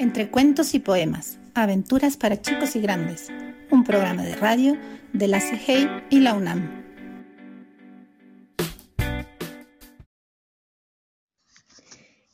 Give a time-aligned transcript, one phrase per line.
[0.00, 3.30] Entre cuentos y poemas, aventuras para chicos y grandes,
[3.72, 4.78] un programa de radio
[5.12, 6.84] de la CIGEI y la UNAM.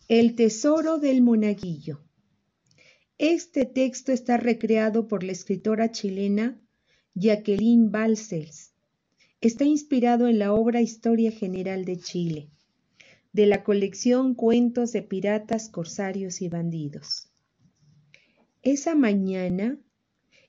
[0.09, 2.03] El tesoro del monaguillo.
[3.17, 6.61] Este texto está recreado por la escritora chilena
[7.15, 8.75] Jacqueline Balcells.
[9.41, 12.51] Está inspirado en la obra Historia General de Chile,
[13.33, 17.31] de la colección Cuentos de Piratas, Corsarios y Bandidos.
[18.65, 19.79] Esa mañana,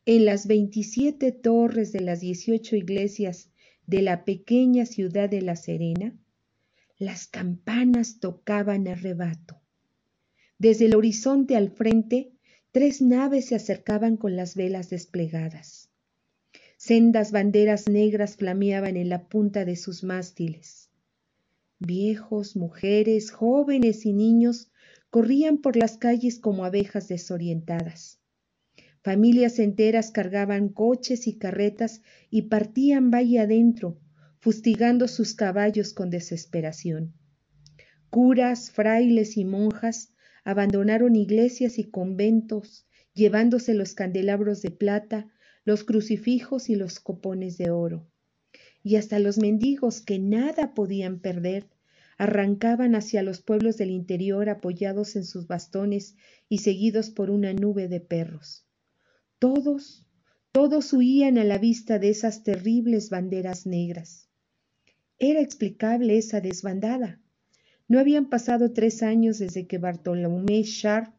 [0.06, 3.50] en las 27 torres de las 18 iglesias
[3.88, 6.18] de la pequeña ciudad de La Serena,
[6.98, 9.62] las campanas tocaban a rebato.
[10.58, 12.32] Desde el horizonte al frente,
[12.72, 15.90] tres naves se acercaban con las velas desplegadas.
[16.78, 20.90] Sendas banderas negras flameaban en la punta de sus mástiles.
[21.80, 24.72] Viejos, mujeres, jóvenes y niños
[25.16, 28.20] corrían por las calles como abejas desorientadas.
[29.02, 33.98] Familias enteras cargaban coches y carretas y partían valle adentro,
[34.42, 37.14] fustigando sus caballos con desesperación.
[38.10, 40.12] Curas, frailes y monjas
[40.44, 45.32] abandonaron iglesias y conventos, llevándose los candelabros de plata,
[45.64, 48.06] los crucifijos y los copones de oro.
[48.84, 51.70] Y hasta los mendigos que nada podían perder,
[52.18, 56.16] arrancaban hacia los pueblos del interior apoyados en sus bastones
[56.48, 58.66] y seguidos por una nube de perros.
[59.40, 60.08] Todos,
[60.52, 64.30] todos huían a la vista de esas terribles banderas negras.
[65.18, 67.22] Era explicable esa desbandada.
[67.88, 71.14] No habían pasado tres años desde que Bartolomé Sharp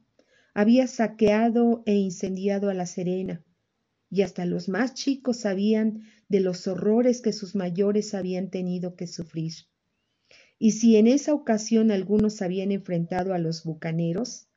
[0.54, 3.44] había saqueado e incendiado a La Serena,
[4.10, 9.06] y hasta los más chicos sabían de los horrores que sus mayores habían tenido que
[9.06, 9.52] sufrir.
[10.58, 14.48] Y si en esa ocasión algunos habían enfrentado a los bucaneros,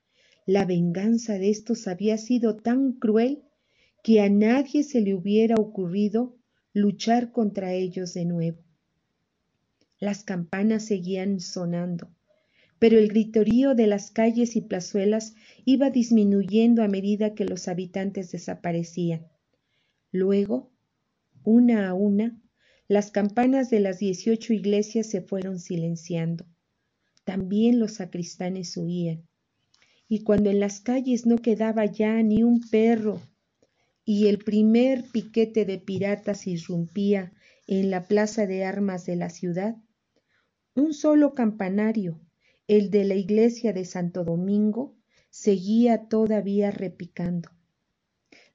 [0.45, 3.44] la venganza de estos había sido tan cruel
[4.04, 6.38] que a nadie se le hubiera ocurrido
[6.73, 8.64] luchar contra ellos de nuevo.
[9.99, 12.09] Las campanas seguían sonando,
[12.80, 18.32] pero el gritorío de las calles y plazuelas iba disminuyendo a medida que los habitantes
[18.32, 19.27] desaparecían.
[20.11, 20.71] Luego,
[21.43, 22.42] una a una,
[22.89, 26.48] las campanas de las dieciocho iglesias se fueron silenciando.
[27.23, 29.27] También los sacristanes huían.
[30.08, 33.22] Y cuando en las calles no quedaba ya ni un perro
[34.04, 37.32] y el primer piquete de piratas irrumpía
[37.67, 39.76] en la plaza de armas de la ciudad,
[40.73, 42.20] un solo campanario,
[42.67, 44.98] el de la iglesia de Santo Domingo,
[45.30, 47.52] seguía todavía repicando.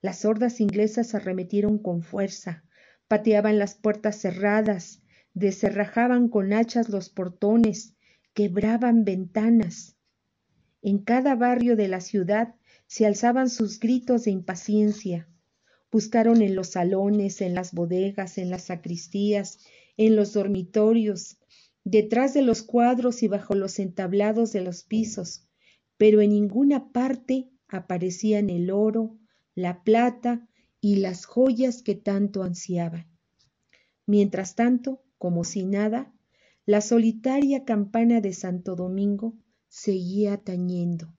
[0.03, 2.64] Las hordas inglesas arremetieron con fuerza,
[3.09, 5.03] pateaban las puertas cerradas,
[5.35, 7.95] descerrajaban con hachas los portones,
[8.33, 9.97] quebraban ventanas.
[10.83, 12.55] En cada barrio de la ciudad
[12.87, 15.29] se alzaban sus gritos de impaciencia.
[15.91, 19.59] Buscaron en los salones, en las bodegas, en las sacristías,
[19.97, 21.39] en los dormitorios,
[21.85, 25.47] detrás de los cuadros y bajo los entablados de los pisos,
[25.97, 29.17] pero en ninguna parte aparecían el oro,
[29.55, 30.49] la plata
[30.85, 33.07] y las joyas que tanto ansiaban.
[34.05, 36.13] Mientras tanto, como si nada,
[36.67, 39.33] la solitaria campana de Santo Domingo
[39.71, 41.17] seguía tañendo.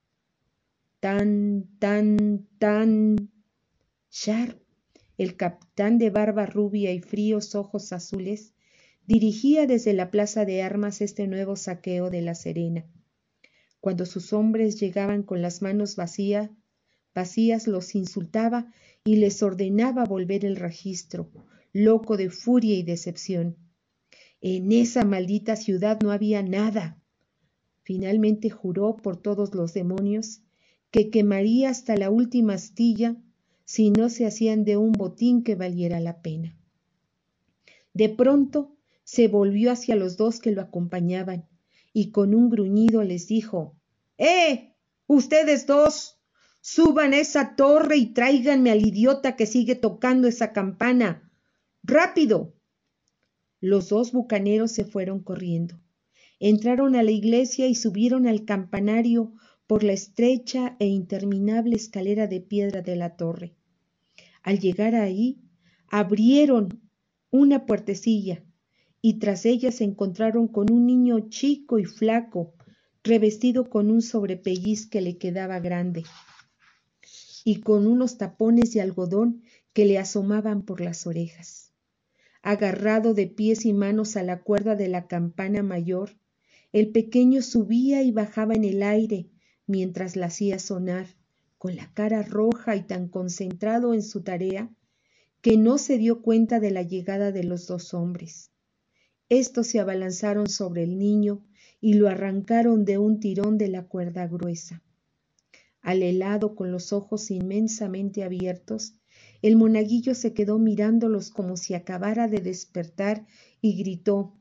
[0.99, 3.31] Tan, tan, tan.
[4.11, 4.61] Sharp,
[5.17, 8.53] el capitán de barba rubia y fríos ojos azules,
[9.07, 12.85] dirigía desde la plaza de armas este nuevo saqueo de La Serena.
[13.79, 16.51] Cuando sus hombres llegaban con las manos vacías,
[17.15, 18.71] vacías los insultaba
[19.05, 21.31] y les ordenaba volver el registro,
[21.73, 23.55] loco de furia y decepción.
[24.41, 27.01] En esa maldita ciudad no había nada.
[27.81, 30.41] Finalmente juró por todos los demonios
[30.91, 33.15] que quemaría hasta la última astilla
[33.63, 36.55] si no se hacían de un botín que valiera la pena.
[37.93, 41.47] De pronto se volvió hacia los dos que lo acompañaban
[41.93, 43.75] y con un gruñido les dijo
[44.17, 44.73] ¡Eh!
[45.07, 46.19] Ustedes dos.
[46.67, 51.31] Suban esa torre y tráiganme al idiota que sigue tocando esa campana.
[51.83, 52.55] ¡Rápido!
[53.61, 55.79] Los dos bucaneros se fueron corriendo.
[56.39, 59.31] Entraron a la iglesia y subieron al campanario
[59.67, 63.53] por la estrecha e interminable escalera de piedra de la torre.
[64.41, 65.37] Al llegar ahí,
[65.87, 66.81] abrieron
[67.29, 68.43] una puertecilla
[69.03, 72.55] y tras ella se encontraron con un niño chico y flaco,
[73.03, 76.05] revestido con un sobrepelliz que le quedaba grande,
[77.45, 81.71] y con unos tapones de algodón que le asomaban por las orejas.
[82.41, 86.17] Agarrado de pies y manos a la cuerda de la campana mayor,
[86.73, 89.29] el pequeño subía y bajaba en el aire
[89.67, 91.07] mientras la hacía sonar
[91.57, 94.69] con la cara roja y tan concentrado en su tarea
[95.41, 98.51] que no se dio cuenta de la llegada de los dos hombres.
[99.29, 101.45] Estos se abalanzaron sobre el niño
[101.79, 104.81] y lo arrancaron de un tirón de la cuerda gruesa.
[105.85, 108.95] Al helado, con los ojos inmensamente abiertos,
[109.43, 113.27] el monaguillo se quedó mirándolos como si acabara de despertar
[113.61, 114.33] y gritó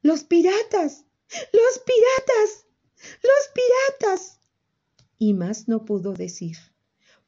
[0.00, 1.06] Los piratas.
[1.28, 2.66] Los piratas.
[3.20, 4.40] Los piratas.
[5.18, 6.56] Y más no pudo decir,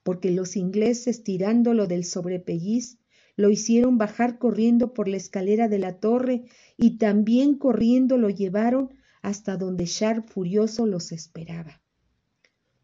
[0.04, 3.00] porque los ingleses tirándolo del sobrepelliz
[3.34, 6.44] lo hicieron bajar corriendo por la escalera de la torre
[6.76, 11.81] y también corriendo lo llevaron hasta donde Sharp furioso los esperaba.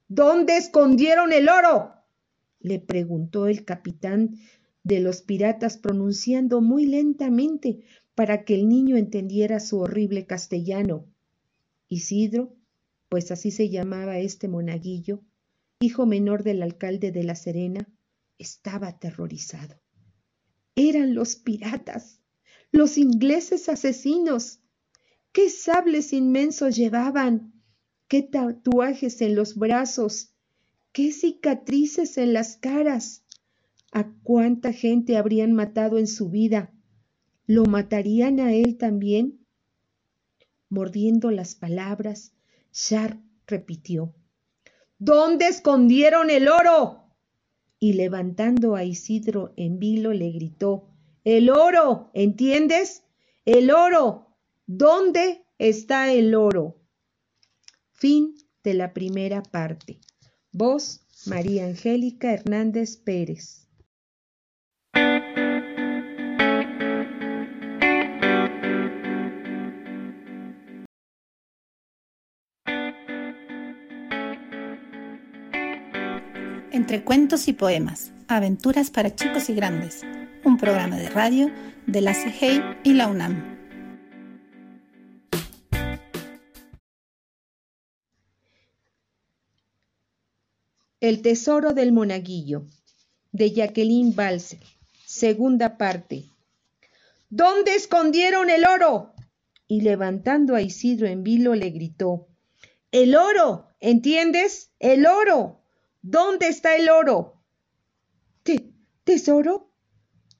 [0.08, 1.93] ¿Dónde escondieron el oro?
[2.60, 4.38] le preguntó el capitán
[4.82, 7.84] de los piratas pronunciando muy lentamente
[8.14, 11.05] para que el niño entendiera su horrible castellano.
[11.88, 12.56] Isidro,
[13.08, 15.22] pues así se llamaba este monaguillo,
[15.81, 17.87] hijo menor del alcalde de La Serena,
[18.38, 19.78] estaba aterrorizado.
[20.75, 22.20] Eran los piratas,
[22.72, 24.60] los ingleses asesinos.
[25.32, 27.57] ¿Qué sables inmensos llevaban?
[28.08, 30.34] ¿Qué tatuajes en los brazos?
[30.93, 33.22] ¿Qué cicatrices en las caras?
[33.93, 36.72] ¿A cuánta gente habrían matado en su vida?
[37.46, 39.46] ¿Lo matarían a él también?
[40.70, 42.32] Mordiendo las palabras,
[42.72, 44.14] Sharp repitió
[44.99, 47.05] ¿Dónde escondieron el oro?
[47.78, 50.88] y levantando a Isidro en vilo le gritó
[51.25, 53.05] El oro, ¿entiendes?
[53.44, 54.34] El oro.
[54.66, 56.77] ¿Dónde está el oro?
[58.00, 59.98] Fin de la primera parte.
[60.52, 63.66] Voz María Angélica Hernández Pérez.
[76.70, 80.02] Entre cuentos y poemas, aventuras para chicos y grandes,
[80.44, 81.50] un programa de radio
[81.88, 83.57] de la CIGEI y la UNAM.
[91.00, 92.66] El tesoro del monaguillo,
[93.30, 94.58] de Jacqueline Balser.
[95.06, 96.24] Segunda parte.
[97.30, 99.14] ¿Dónde escondieron el oro?
[99.68, 102.26] Y levantando a Isidro en vilo le gritó,
[102.90, 104.72] El oro, ¿entiendes?
[104.80, 105.60] El oro.
[106.02, 107.44] ¿Dónde está el oro?
[109.04, 109.70] ¿Tesoro?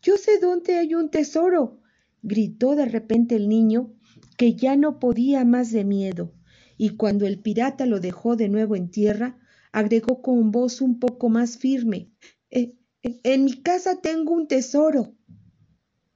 [0.03, 1.81] Yo sé dónde hay un tesoro,
[2.23, 3.95] gritó de repente el niño,
[4.37, 6.35] que ya no podía más de miedo,
[6.77, 9.39] y cuando el pirata lo dejó de nuevo en tierra,
[9.73, 12.11] agregó con voz un poco más firme
[12.51, 15.15] eh, eh, En mi casa tengo un tesoro.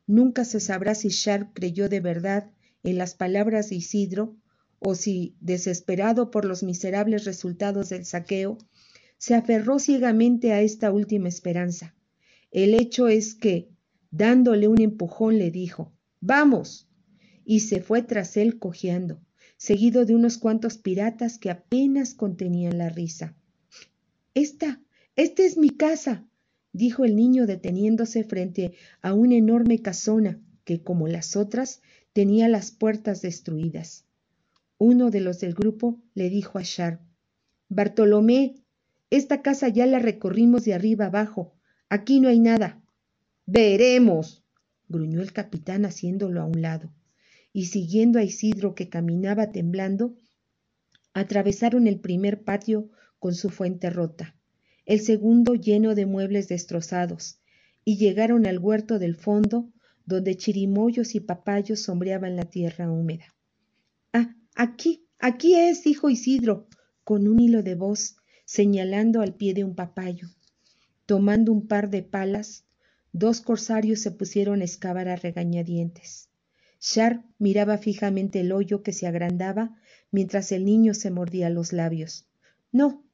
[0.06, 2.50] Nunca se sabrá si Sharp creyó de verdad
[2.82, 4.36] en las palabras de Isidro,
[4.78, 8.58] o si, desesperado por los miserables resultados del saqueo,
[9.16, 11.94] se aferró ciegamente a esta última esperanza.
[12.50, 13.70] El hecho es que,
[14.10, 16.88] dándole un empujón, le dijo Vamos.
[17.44, 19.20] y se fue tras él cojeando,
[19.56, 23.36] seguido de unos cuantos piratas que apenas contenían la risa.
[24.34, 24.80] Esta,
[25.16, 26.26] esta es mi casa,
[26.72, 31.82] dijo el niño deteniéndose frente a una enorme casona que, como las otras,
[32.12, 34.06] tenía las puertas destruidas.
[34.78, 37.00] Uno de los del grupo le dijo a Sharp
[37.68, 38.56] Bartolomé,
[39.10, 41.54] esta casa ya la recorrimos de arriba abajo.
[41.88, 42.82] Aquí no hay nada.
[43.46, 44.44] Veremos,
[44.88, 46.92] gruñó el capitán haciéndolo a un lado.
[47.52, 50.16] Y siguiendo a Isidro que caminaba temblando,
[51.14, 52.90] atravesaron el primer patio
[53.22, 54.34] con su fuente rota,
[54.84, 57.38] el segundo lleno de muebles destrozados,
[57.84, 59.70] y llegaron al huerto del fondo,
[60.04, 63.26] donde chirimoyos y papayos sombreaban la tierra húmeda.
[64.12, 66.66] Ah, aquí, aquí es, dijo Isidro,
[67.04, 70.26] con un hilo de voz señalando al pie de un papayo.
[71.06, 72.64] Tomando un par de palas,
[73.12, 76.28] dos corsarios se pusieron a excavar a regañadientes.
[76.80, 79.76] Sharp miraba fijamente el hoyo que se agrandaba
[80.10, 82.26] mientras el niño se mordía los labios.
[82.72, 83.04] No,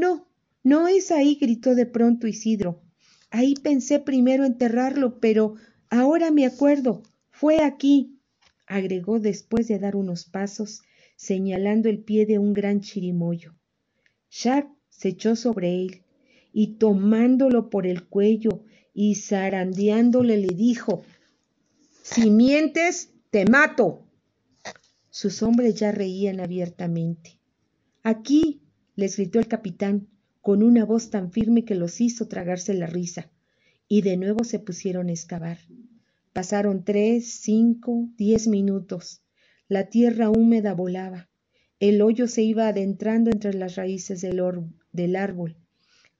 [0.00, 0.26] no,
[0.64, 2.82] no es ahí, gritó de pronto Isidro.
[3.30, 5.54] Ahí pensé primero enterrarlo, pero
[5.88, 7.02] ahora me acuerdo.
[7.30, 8.18] Fue aquí,
[8.66, 10.82] agregó después de dar unos pasos,
[11.16, 13.54] señalando el pie de un gran chirimoyo.
[14.30, 16.02] Sharp se echó sobre él
[16.52, 21.04] y tomándolo por el cuello y zarandeándole le dijo,
[22.02, 24.04] si mientes, te mato.
[25.10, 27.38] Sus hombres ya reían abiertamente.
[28.02, 28.62] Aquí,
[28.96, 30.08] les gritó el capitán,
[30.40, 33.30] con una voz tan firme que los hizo tragarse la risa,
[33.88, 35.58] y de nuevo se pusieron a excavar.
[36.32, 39.22] Pasaron tres, cinco, diez minutos.
[39.68, 41.28] La tierra húmeda volaba.
[41.78, 44.42] El hoyo se iba adentrando entre las raíces del,
[44.92, 45.56] del árbol.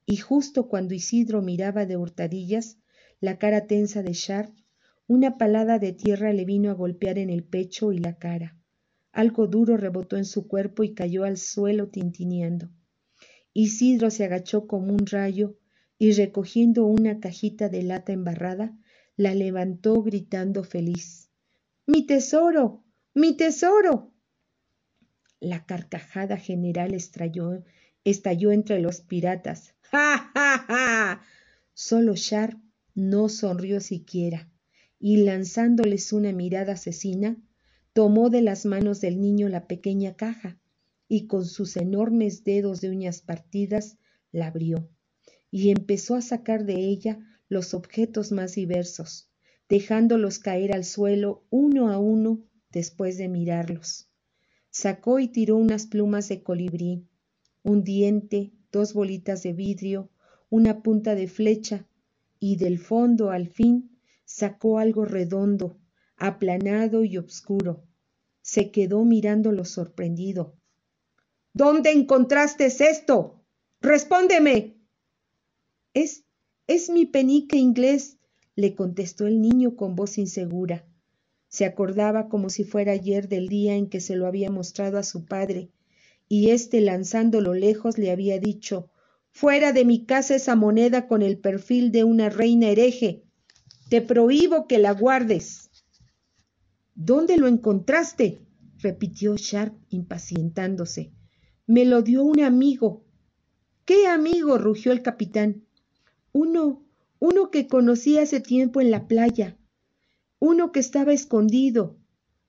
[0.06, 2.78] y justo cuando Isidro miraba de hurtadillas
[3.20, 4.54] la cara tensa de Sharp,
[5.06, 8.56] una palada de tierra le vino a golpear en el pecho y la cara.
[9.12, 12.70] Algo duro rebotó en su cuerpo y cayó al suelo tintineando.
[13.52, 15.58] Isidro se agachó como un rayo
[15.98, 18.78] y recogiendo una cajita de lata embarrada,
[19.16, 21.28] la levantó gritando feliz.
[21.86, 22.84] ¡Mi tesoro!
[23.12, 24.12] ¡Mi tesoro!
[25.40, 27.64] La carcajada general estalló,
[28.04, 29.74] estalló entre los piratas.
[29.82, 31.22] ¡Ja, ja, ja!
[31.74, 32.58] Solo Sharp
[32.94, 34.48] no sonrió siquiera,
[34.98, 37.36] y lanzándoles una mirada asesina,
[37.92, 40.58] tomó de las manos del niño la pequeña caja,
[41.08, 43.98] y con sus enormes dedos de uñas partidas
[44.30, 44.88] la abrió
[45.50, 47.18] y empezó a sacar de ella
[47.48, 49.28] los objetos más diversos,
[49.68, 54.08] dejándolos caer al suelo uno a uno después de mirarlos.
[54.70, 57.04] Sacó y tiró unas plumas de colibrí,
[57.62, 60.10] un diente, dos bolitas de vidrio,
[60.48, 61.86] una punta de flecha,
[62.38, 65.76] y del fondo al fin sacó algo redondo,
[66.20, 67.82] aplanado y obscuro.
[68.42, 70.54] Se quedó mirándolo sorprendido.
[71.52, 73.42] ¿Dónde encontraste esto?
[73.80, 74.76] Respóndeme.
[75.94, 76.24] Es,
[76.66, 78.18] es mi penique inglés,
[78.54, 80.86] le contestó el niño con voz insegura.
[81.48, 85.02] Se acordaba como si fuera ayer del día en que se lo había mostrado a
[85.02, 85.70] su padre,
[86.28, 88.90] y éste lanzándolo lejos le había dicho
[89.32, 93.24] Fuera de mi casa esa moneda con el perfil de una reina hereje.
[93.88, 95.69] Te prohíbo que la guardes.
[97.02, 98.42] ¿Dónde lo encontraste?
[98.76, 101.10] repitió Sharp impacientándose.
[101.66, 103.06] Me lo dio un amigo.
[103.86, 104.58] ¿Qué amigo?
[104.58, 105.64] rugió el capitán.
[106.32, 106.84] Uno,
[107.18, 109.56] uno que conocí hace tiempo en la playa,
[110.40, 111.96] uno que estaba escondido,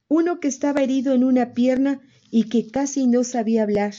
[0.10, 3.94] uno que estaba herido en una pierna y que casi no sabía hablar,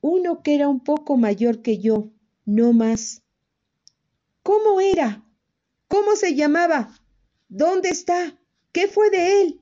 [0.00, 2.12] uno que era un poco mayor que yo,
[2.44, 3.24] no más.
[4.44, 5.24] ¿Cómo era?
[5.88, 6.94] ¿Cómo se llamaba?
[7.48, 8.38] ¿Dónde está?
[8.70, 9.60] ¿Qué fue de él?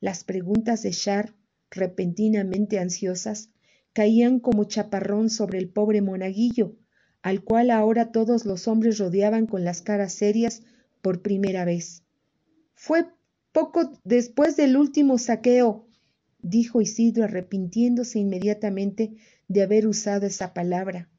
[0.00, 1.34] Las preguntas de Char,
[1.70, 3.50] repentinamente ansiosas,
[3.92, 6.76] caían como chaparrón sobre el pobre monaguillo,
[7.22, 10.62] al cual ahora todos los hombres rodeaban con las caras serias
[11.02, 12.02] por primera vez.
[12.74, 13.06] Fue
[13.52, 15.86] poco después del último saqueo,
[16.40, 19.16] dijo Isidro arrepintiéndose inmediatamente
[19.48, 21.10] de haber usado esa palabra.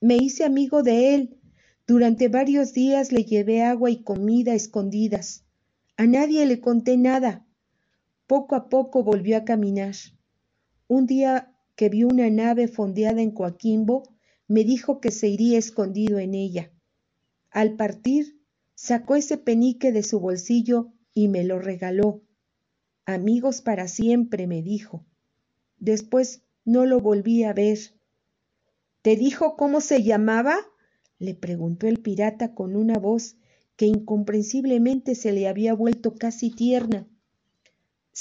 [0.00, 1.36] Me hice amigo de él.
[1.86, 5.44] Durante varios días le llevé agua y comida escondidas.
[5.96, 7.46] A nadie le conté nada.
[8.30, 9.96] Poco a poco volvió a caminar.
[10.86, 14.04] Un día que vio una nave fondeada en Coaquimbo,
[14.46, 16.70] me dijo que se iría escondido en ella.
[17.50, 18.40] Al partir,
[18.76, 22.22] sacó ese penique de su bolsillo y me lo regaló.
[23.04, 25.04] Amigos para siempre, me dijo.
[25.78, 27.78] Después no lo volví a ver.
[29.02, 30.56] ¿Te dijo cómo se llamaba?
[31.18, 33.38] le preguntó el pirata con una voz
[33.74, 37.08] que incomprensiblemente se le había vuelto casi tierna.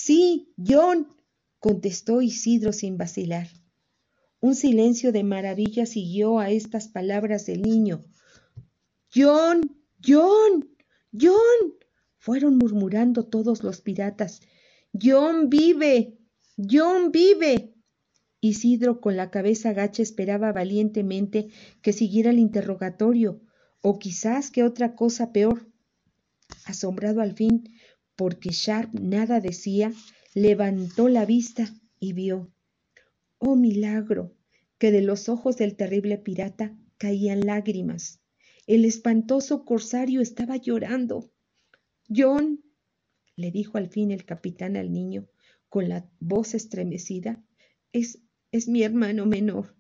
[0.02, 1.10] Sí, John,
[1.60, 3.50] contestó Isidro sin vacilar.
[4.40, 8.06] Un silencio de maravilla siguió a estas palabras del niño.
[9.14, 10.70] John, John,
[11.12, 11.76] John.
[12.18, 14.40] fueron murmurando todos los piratas.
[14.94, 16.18] John vive,
[16.56, 17.76] John vive.
[18.40, 21.50] Isidro con la cabeza gacha esperaba valientemente
[21.82, 23.42] que siguiera el interrogatorio,
[23.82, 25.70] o quizás que otra cosa peor.
[26.66, 27.66] Asombrado al fin,
[28.20, 29.94] porque Sharp nada decía,
[30.34, 32.52] levantó la vista y vio
[33.38, 34.36] oh milagro,
[34.78, 38.20] que de los ojos del terrible pirata caían lágrimas.
[38.68, 41.32] El espantoso corsario estaba llorando.
[42.14, 42.62] John,
[43.38, 45.30] le dijo al fin el capitán al niño,
[45.70, 47.42] con la voz estremecida,
[47.94, 48.20] es,
[48.52, 49.78] es mi hermano menor.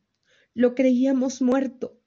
[0.53, 2.00] Lo creíamos muerto.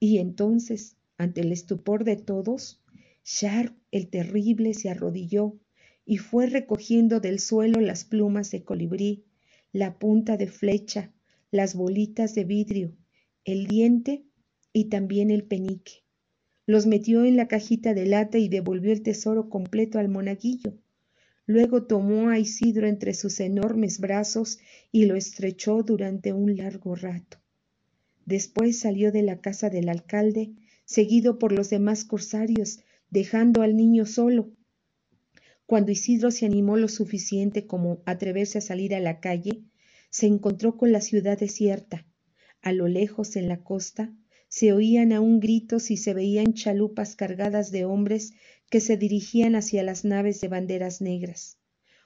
[0.00, 2.82] Y entonces, ante el estupor de todos,
[3.22, 5.58] Sharp el terrible se arrodilló
[6.04, 9.24] y fue recogiendo del suelo las plumas de colibrí
[9.72, 11.12] la punta de flecha,
[11.50, 12.96] las bolitas de vidrio,
[13.44, 14.24] el diente
[14.72, 16.04] y también el penique.
[16.66, 20.78] Los metió en la cajita de lata y devolvió el tesoro completo al monaguillo.
[21.46, 24.58] Luego tomó a Isidro entre sus enormes brazos
[24.92, 27.38] y lo estrechó durante un largo rato.
[28.26, 30.52] Después salió de la casa del alcalde,
[30.84, 34.52] seguido por los demás corsarios, dejando al niño solo,
[35.68, 39.64] cuando Isidro se animó lo suficiente como atreverse a salir a la calle,
[40.08, 42.06] se encontró con la ciudad desierta.
[42.62, 44.14] A lo lejos, en la costa,
[44.48, 48.32] se oían aún gritos y se veían chalupas cargadas de hombres
[48.70, 51.58] que se dirigían hacia las naves de banderas negras.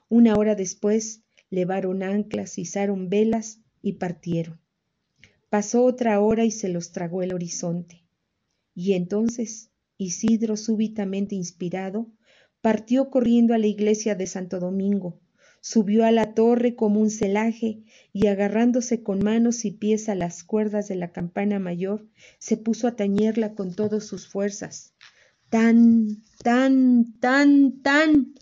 [0.09, 4.61] Una hora después, levaron anclas, izaron velas y partieron.
[5.50, 8.04] Pasó otra hora y se los tragó el horizonte.
[8.75, 9.71] Y entonces
[10.02, 12.09] Isidro, súbitamente inspirado,
[12.61, 15.21] partió corriendo a la iglesia de Santo Domingo,
[15.61, 17.82] subió a la torre como un celaje
[18.12, 22.06] y agarrándose con manos y pies a las cuerdas de la campana mayor,
[22.38, 24.92] se puso a tañerla con todas sus fuerzas.
[25.49, 28.35] Tan, tan, tan, tan.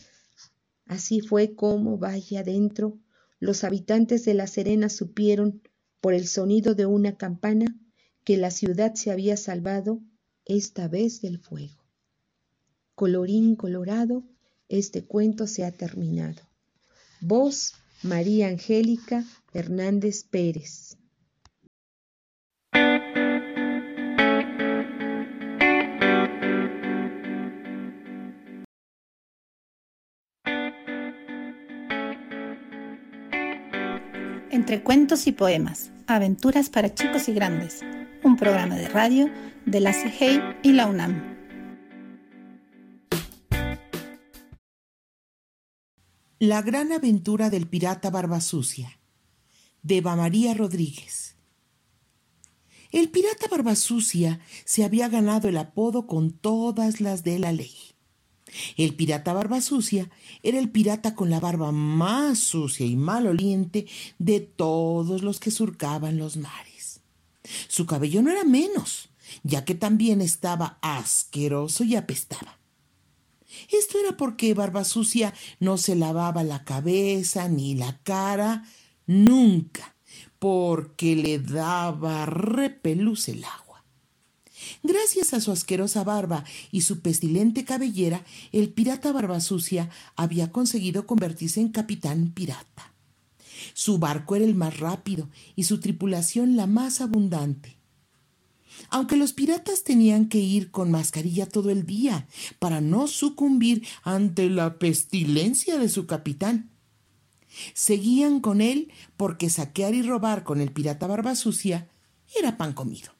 [0.86, 2.98] Así fue como, vaya adentro,
[3.38, 5.62] los habitantes de La Serena supieron,
[6.00, 7.76] por el sonido de una campana,
[8.24, 10.00] que la ciudad se había salvado
[10.44, 11.84] esta vez del fuego.
[12.94, 14.24] Colorín colorado,
[14.68, 16.42] este cuento se ha terminado.
[17.20, 20.96] Voz María Angélica Hernández Pérez.
[34.52, 37.80] Entre cuentos y poemas, aventuras para chicos y grandes,
[38.40, 39.30] programa de radio
[39.66, 41.36] de la CIGEI y la UNAM.
[46.38, 48.98] La gran aventura del pirata Barbasucia,
[49.82, 51.36] de Eva María Rodríguez.
[52.90, 57.74] El pirata Barbasucia se había ganado el apodo con todas las de la ley.
[58.78, 60.08] El pirata Barbasucia
[60.42, 63.86] era el pirata con la barba más sucia y maloliente
[64.18, 66.69] de todos los que surcaban los mares.
[67.68, 69.10] Su cabello no era menos,
[69.42, 72.58] ya que también estaba asqueroso y apestaba.
[73.70, 78.64] Esto era porque Barbasucia no se lavaba la cabeza ni la cara
[79.06, 79.96] nunca,
[80.38, 83.84] porque le daba repelús el agua.
[84.82, 91.60] Gracias a su asquerosa barba y su pestilente cabellera, el pirata Barbasucia había conseguido convertirse
[91.60, 92.89] en capitán pirata.
[93.74, 97.80] Su barco era el más rápido y su tripulación la más abundante
[98.88, 102.26] aunque los piratas tenían que ir con mascarilla todo el día
[102.58, 106.70] para no sucumbir ante la pestilencia de su capitán.
[107.74, 111.88] Seguían con él porque saquear y robar con el pirata barba sucia
[112.38, 113.12] era pan comido.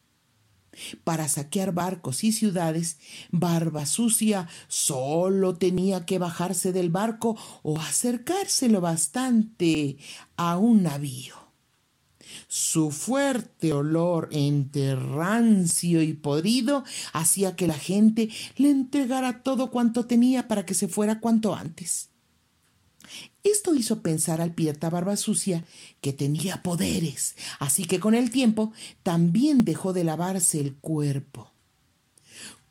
[1.04, 2.98] Para saquear barcos y ciudades,
[3.30, 9.98] Barba Sucia solo tenía que bajarse del barco o acercárselo bastante
[10.36, 11.34] a un navío.
[12.46, 20.06] Su fuerte olor entre rancio y podrido hacía que la gente le entregara todo cuanto
[20.06, 22.09] tenía para que se fuera cuanto antes.
[23.42, 25.64] Esto hizo pensar al pirata barba sucia
[26.00, 28.72] que tenía poderes, así que con el tiempo
[29.02, 31.50] también dejó de lavarse el cuerpo.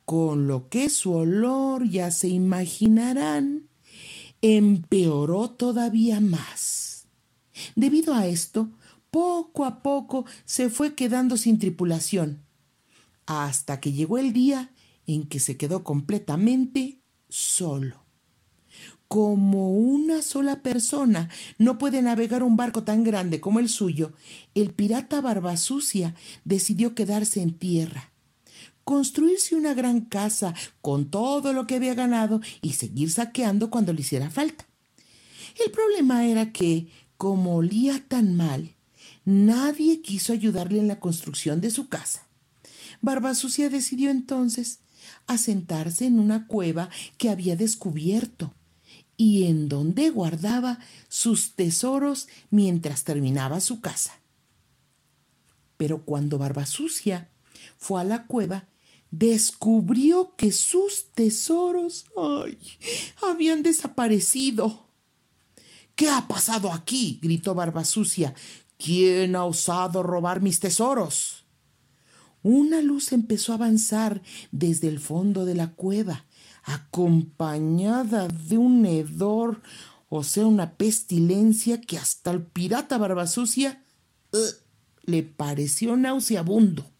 [0.04, 3.68] Con lo que su olor, ya se imaginarán,
[4.42, 7.06] empeoró todavía más.
[7.74, 8.70] Debido a esto,
[9.10, 12.44] poco a poco se fue quedando sin tripulación,
[13.26, 14.72] hasta que llegó el día
[15.06, 18.04] en que se quedó completamente solo.
[19.10, 24.12] Como una sola persona no puede navegar un barco tan grande como el suyo,
[24.54, 28.12] el pirata Barbasucia decidió quedarse en tierra,
[28.84, 34.02] construirse una gran casa con todo lo que había ganado y seguir saqueando cuando le
[34.02, 34.68] hiciera falta.
[35.66, 38.76] El problema era que, como olía tan mal,
[39.24, 42.26] Nadie quiso ayudarle en la construcción de su casa.
[43.02, 44.78] Barbasucia decidió entonces
[45.26, 48.54] asentarse en una cueva que había descubierto
[49.20, 50.78] y en donde guardaba
[51.10, 54.18] sus tesoros mientras terminaba su casa.
[55.76, 57.28] Pero cuando Barbasucia
[57.76, 58.66] fue a la cueva,
[59.10, 62.56] descubrió que sus tesoros ay,
[63.20, 64.86] habían desaparecido.
[65.94, 67.18] ¿Qué ha pasado aquí?
[67.20, 68.34] gritó Barbasucia,
[68.78, 71.44] ¿Quién ha osado robar mis tesoros?
[72.42, 76.24] Una luz empezó a avanzar desde el fondo de la cueva,
[76.64, 79.62] acompañada de un hedor,
[80.08, 83.82] o sea, una pestilencia que hasta el pirata barbasucia
[84.32, 84.38] uh,
[85.04, 86.90] le pareció nauseabundo.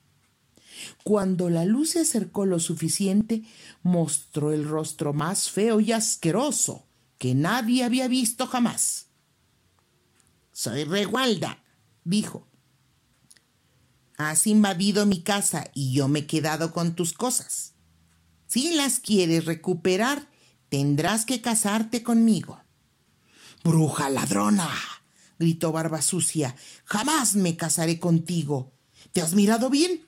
[1.05, 3.43] Cuando la luz se acercó lo suficiente,
[3.83, 6.87] mostró el rostro más feo y asqueroso
[7.19, 9.07] que nadie había visto jamás.
[10.53, 11.63] Soy Regualda,
[12.05, 12.47] dijo.
[14.17, 17.75] Has invadido mi casa y yo me he quedado con tus cosas.
[18.51, 20.29] Si las quieres recuperar,
[20.71, 22.61] tendrás que casarte conmigo.
[23.63, 24.69] Bruja ladrona,
[25.39, 28.73] gritó Barba Sucia, jamás me casaré contigo.
[29.13, 30.05] ¿Te has mirado bien?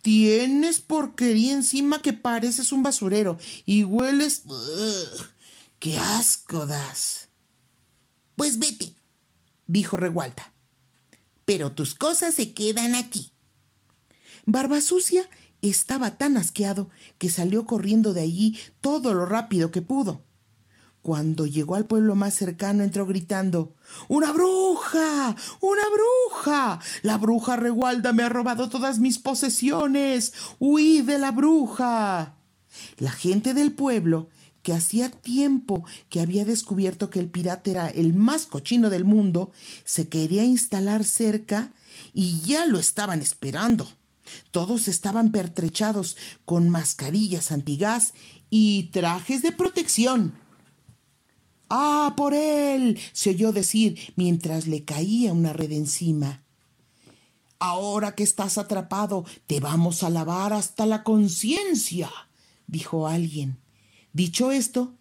[0.00, 3.36] Tienes porquería encima que pareces un basurero
[3.66, 4.44] y hueles...
[5.78, 7.28] ¡Qué asco das!
[8.34, 8.94] Pues vete,
[9.66, 10.54] dijo Regualta.
[11.44, 13.30] pero tus cosas se quedan aquí.
[14.46, 15.28] Barbasucia
[15.62, 20.22] estaba tan asqueado que salió corriendo de allí todo lo rápido que pudo.
[21.02, 23.74] Cuando llegó al pueblo más cercano entró gritando
[24.08, 25.34] ¡Una bruja!
[25.60, 26.80] ¡Una bruja!
[27.02, 30.32] La bruja Regualda me ha robado todas mis posesiones.
[30.60, 32.36] ¡Huí de la bruja!
[32.98, 34.28] La gente del pueblo,
[34.62, 39.50] que hacía tiempo que había descubierto que el pirata era el más cochino del mundo,
[39.84, 41.72] se quería instalar cerca
[42.14, 43.88] y ya lo estaban esperando.
[44.50, 48.14] Todos estaban pertrechados con mascarillas antigás
[48.50, 50.34] y trajes de protección.
[51.68, 52.98] ¡Ah, por él!
[53.12, 56.42] se oyó decir mientras le caía una red encima.
[57.58, 62.10] Ahora que estás atrapado, te vamos a lavar hasta la conciencia,
[62.66, 63.58] dijo alguien.
[64.12, 64.98] Dicho esto,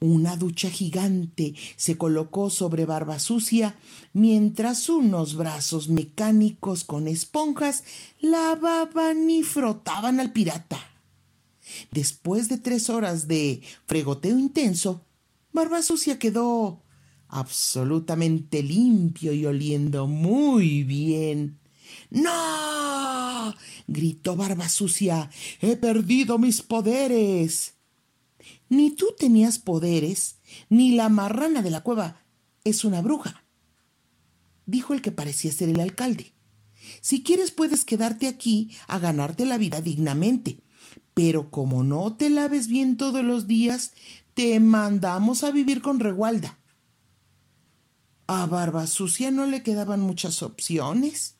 [0.00, 3.76] una ducha gigante se colocó sobre Barba Sucia
[4.12, 7.84] mientras unos brazos mecánicos con esponjas
[8.20, 10.78] lavaban y frotaban al pirata.
[11.90, 15.04] Después de tres horas de fregoteo intenso,
[15.52, 16.82] Barba Sucia quedó
[17.28, 21.58] absolutamente limpio y oliendo muy bien.
[22.10, 23.54] ¡No!
[23.86, 25.30] gritó Barba Sucia.
[25.60, 27.74] He perdido mis poderes.
[28.70, 30.36] Ni tú tenías poderes,
[30.68, 32.22] ni la marrana de la cueva
[32.62, 33.44] es una bruja,
[34.64, 36.32] dijo el que parecía ser el alcalde.
[37.00, 40.62] Si quieres puedes quedarte aquí a ganarte la vida dignamente,
[41.14, 43.92] pero como no te laves bien todos los días,
[44.34, 46.58] te mandamos a vivir con Regualda.
[48.28, 51.34] A Barba Sucia no le quedaban muchas opciones,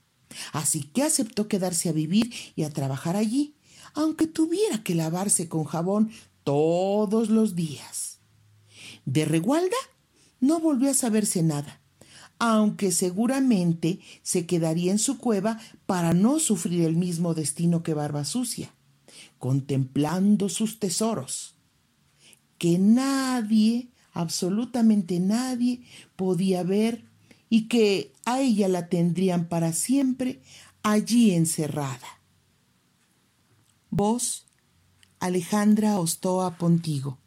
[0.53, 3.55] así que aceptó quedarse a vivir y a trabajar allí,
[3.95, 6.11] aunque tuviera que lavarse con jabón
[6.44, 8.18] todos los días.
[9.05, 9.76] De Regualda
[10.40, 11.81] no volvió a saberse nada,
[12.38, 18.24] aunque seguramente se quedaría en su cueva para no sufrir el mismo destino que Barba
[18.24, 18.74] Sucia,
[19.38, 21.57] contemplando sus tesoros
[22.61, 25.81] que nadie, absolutamente nadie,
[26.14, 27.07] podía ver
[27.48, 30.42] y que a ella la tendrían para siempre
[30.83, 32.20] allí encerrada.
[33.88, 34.46] Vos,
[35.22, 37.18] Alejandra Ostoa Pontigo.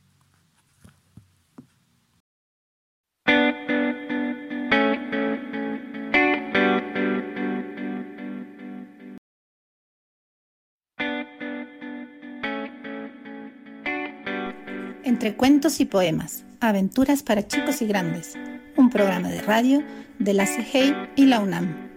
[15.03, 18.33] Entre cuentos y poemas, aventuras para chicos y grandes,
[18.75, 19.83] un programa de radio
[20.17, 21.92] de la CIGEI y la UNAM.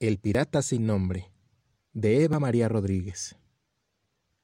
[0.00, 1.30] El pirata sin nombre,
[1.92, 3.36] de Eva María Rodríguez.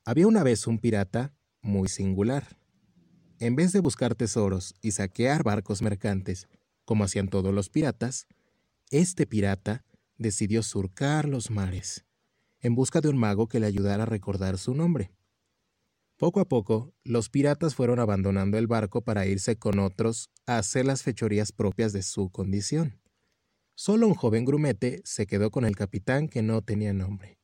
[0.05, 2.57] Había una vez un pirata muy singular.
[3.41, 6.49] En vez de buscar tesoros y saquear barcos mercantes,
[6.85, 8.29] como hacían todos los piratas,
[8.91, 9.85] este pirata
[10.19, 12.07] decidió surcar los mares
[12.61, 15.11] en busca de un mago que le ayudara a recordar su nombre.
[16.17, 20.87] Poco a poco, los piratas fueron abandonando el barco para irse con otros a hacer
[20.87, 23.00] las fechorías propias de su condición.
[23.83, 27.39] Solo un joven grumete se quedó con el capitán que no tenía nombre.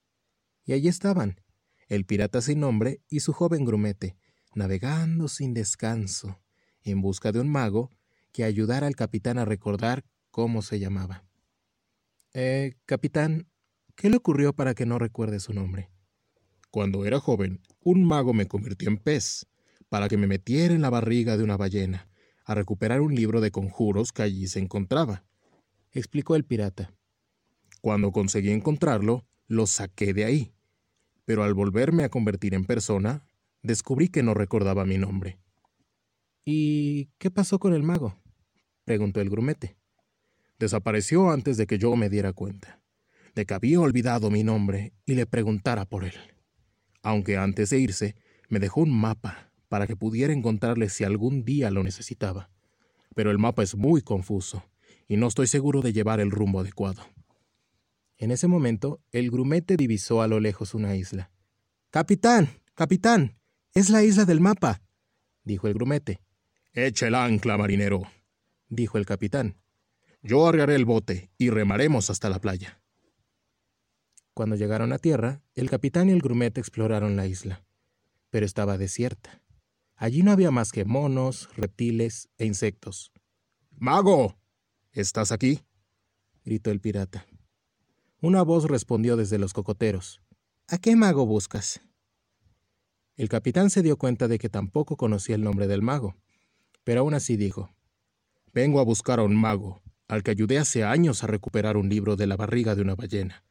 [0.66, 1.40] Y allí estaban,
[1.88, 4.18] el pirata sin nombre y su joven grumete,
[4.54, 6.38] navegando sin descanso,
[6.82, 7.88] en busca de un mago
[8.32, 11.24] que ayudara al capitán a recordar cómo se llamaba.
[12.34, 13.48] Eh, capitán,
[13.94, 15.88] ¿Qué le ocurrió para que no recuerde su nombre?
[16.70, 19.46] Cuando era joven, un mago me convirtió en pez,
[19.88, 22.10] para que me metiera en la barriga de una ballena,
[22.44, 25.24] a recuperar un libro de conjuros que allí se encontraba,
[25.98, 26.94] explicó el pirata.
[27.80, 30.52] Cuando conseguí encontrarlo, lo saqué de ahí,
[31.24, 33.24] pero al volverme a convertir en persona,
[33.62, 35.38] descubrí que no recordaba mi nombre.
[36.44, 38.16] ¿Y qué pasó con el mago?
[38.84, 39.76] preguntó el grumete.
[40.58, 42.80] Desapareció antes de que yo me diera cuenta
[43.36, 46.14] de que había olvidado mi nombre y le preguntara por él.
[47.02, 48.16] Aunque antes de irse,
[48.48, 52.50] me dejó un mapa para que pudiera encontrarle si algún día lo necesitaba.
[53.14, 54.64] Pero el mapa es muy confuso
[55.08, 57.02] y no estoy seguro de llevar el rumbo adecuado.
[58.18, 61.30] En ese momento, el grumete divisó a lo lejos una isla.
[61.90, 63.38] Capitán, capitán,
[63.74, 64.80] es la isla del mapa,
[65.44, 66.20] dijo el grumete.
[66.72, 68.02] Echa el ancla, marinero,
[68.68, 69.56] dijo el capitán.
[70.22, 72.80] Yo arriaré el bote y remaremos hasta la playa.
[74.34, 77.64] Cuando llegaron a tierra, el capitán y el grumete exploraron la isla,
[78.30, 79.42] pero estaba desierta.
[79.94, 83.12] Allí no había más que monos, reptiles e insectos.
[83.78, 84.36] ¡Mago!
[84.96, 85.60] ¿Estás aquí?
[86.42, 87.26] gritó el pirata.
[88.22, 90.22] Una voz respondió desde los cocoteros.
[90.68, 91.82] ¿A qué mago buscas?
[93.18, 96.16] El capitán se dio cuenta de que tampoco conocía el nombre del mago,
[96.82, 97.74] Pero aún así dijo,
[98.54, 102.16] Vengo a buscar a un mago, al que ayudé hace años a recuperar un libro
[102.16, 103.44] de la barriga de una ballena.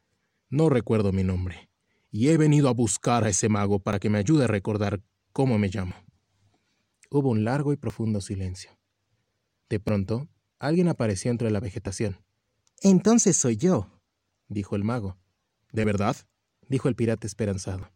[0.49, 1.69] No recuerdo mi nombre,
[2.09, 5.59] y he venido a buscar a ese mago para que me ayude a recordar cómo
[5.59, 5.93] me llamo.
[7.11, 8.71] Hubo un largo y profundo silencio.
[9.69, 10.27] De pronto,
[10.59, 12.19] alguien apareció entre la vegetación.
[12.81, 13.89] Entonces soy yo,
[14.47, 15.17] dijo el mago.
[15.71, 16.15] ¿De verdad?
[16.67, 17.91] dijo el pirata esperanzado.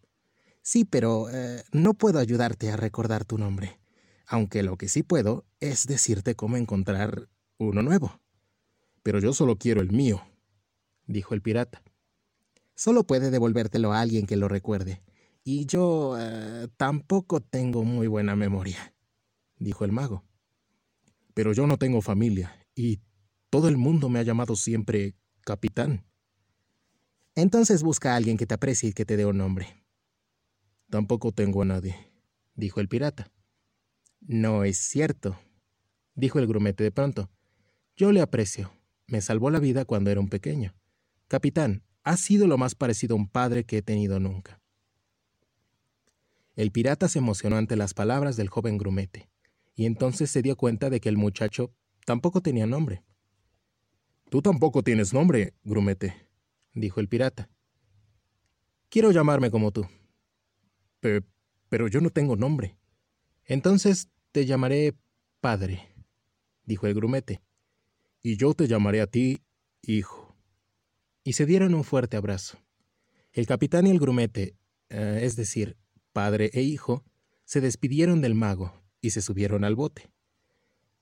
[0.62, 3.80] Sí, pero eh, no puedo ayudarte a recordar tu nombre,
[4.28, 8.22] aunque lo que sí puedo es decirte cómo encontrar uno nuevo.
[9.02, 10.22] Pero yo solo quiero el mío,
[11.08, 11.82] dijo el pirata.
[12.76, 15.02] Solo puede devolvértelo a alguien que lo recuerde,
[15.43, 18.93] y yo eh, tampoco tengo muy buena memoria,
[19.58, 20.24] dijo el mago.
[21.39, 22.99] Pero yo no tengo familia, y
[23.49, 26.06] todo el mundo me ha llamado siempre capitán.
[27.34, 29.82] Entonces busca a alguien que te aprecie y que te dé un nombre.
[30.89, 31.95] Tampoco tengo a nadie,
[32.56, 33.32] dijo el pirata.
[34.19, 35.39] No es cierto,
[36.13, 37.32] dijo el grumete de pronto.
[37.95, 38.73] Yo le aprecio.
[39.08, 40.75] Me salvó la vida cuando era un pequeño.
[41.30, 44.62] Capitán, ha sido lo más parecido a un padre que he tenido nunca.
[46.58, 49.30] El pirata se emocionó ante las palabras del joven grumete,
[49.80, 51.74] y entonces se dio cuenta de que el muchacho
[52.06, 53.06] tampoco tenía nombre.
[54.30, 56.28] Tú tampoco tienes nombre, grumete,
[56.74, 57.50] dijo el pirata.
[58.89, 59.88] Quiero llamarme como tú.
[61.70, 62.78] pero yo no tengo nombre.
[63.46, 64.98] Entonces te llamaré
[65.39, 65.88] padre,
[66.65, 67.42] dijo el grumete.
[68.22, 69.42] Y yo te llamaré a ti
[69.82, 70.36] hijo.
[71.24, 72.58] Y se dieron un fuerte abrazo.
[73.32, 74.58] El capitán y el grumete,
[74.89, 75.78] eh, es decir,
[76.12, 77.06] padre e hijo,
[77.46, 80.10] se despidieron del mago y se subieron al bote.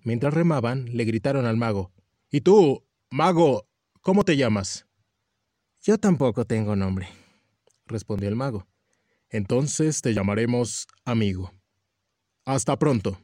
[0.04, 1.92] Mientras remaban, le gritaron al mago,
[2.30, 3.70] ¿Y tú, mago,
[4.02, 4.86] cómo te llamas?
[5.82, 7.08] Yo tampoco tengo nombre,
[7.86, 8.68] respondió el mago.
[9.30, 11.54] Entonces te llamaremos amigo.
[12.44, 13.18] Hasta pronto.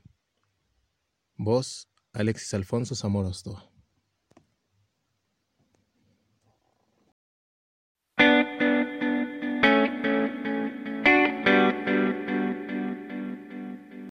[1.35, 3.72] Vos, Alexis Alfonso Zamorosdo.